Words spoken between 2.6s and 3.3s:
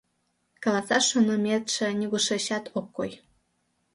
ок кой.